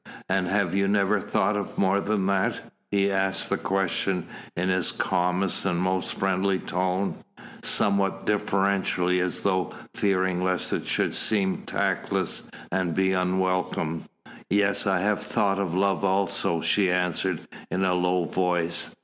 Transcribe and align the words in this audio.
"And 0.27 0.47
have 0.47 0.73
you 0.73 0.87
never 0.87 1.21
thought 1.21 1.55
of 1.55 1.77
more 1.77 2.01
than 2.01 2.25
that?" 2.25 2.73
He 2.89 3.11
asked 3.11 3.49
the 3.49 3.57
question 3.57 4.25
in 4.57 4.69
his 4.69 4.91
calmest 4.91 5.63
and 5.63 5.77
most 5.77 6.15
friendly 6.15 6.57
tone, 6.57 7.23
somewhat 7.61 8.25
deferentially 8.25 9.19
as 9.19 9.41
though 9.41 9.75
fearing 9.93 10.43
lest 10.43 10.73
it 10.73 10.87
should 10.87 11.13
seem 11.13 11.61
tactless 11.67 12.49
and 12.71 12.95
be 12.95 13.13
unwelcome. 13.13 14.05
"Yes, 14.49 14.87
I 14.87 15.01
have 15.01 15.21
thought 15.21 15.59
of 15.59 15.75
love 15.75 16.03
also," 16.03 16.61
she 16.61 16.89
answered, 16.91 17.41
in 17.69 17.85
a 17.85 17.93
low 17.93 18.25
voice. 18.25 18.95